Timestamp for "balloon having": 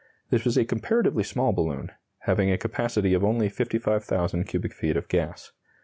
1.53-2.49